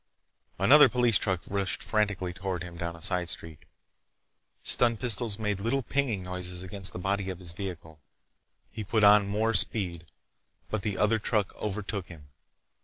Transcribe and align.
Another 0.57 0.89
police 0.89 1.19
truck 1.19 1.43
rushed 1.47 1.83
frantically 1.83 2.33
toward 2.33 2.63
him 2.63 2.75
down 2.75 2.95
a 2.95 3.03
side 3.03 3.29
street. 3.29 3.65
Stun 4.63 4.97
pistols 4.97 5.37
made 5.37 5.59
little 5.59 5.83
pinging 5.83 6.23
noises 6.23 6.63
against 6.63 6.91
the 6.91 6.97
body 6.97 7.29
of 7.29 7.37
his 7.37 7.53
vehicle. 7.53 7.99
He 8.71 8.83
put 8.83 9.03
on 9.03 9.27
more 9.27 9.53
speed, 9.53 10.07
but 10.71 10.81
the 10.81 10.97
other 10.97 11.19
truck 11.19 11.53
overtook 11.55 12.07
him. 12.07 12.29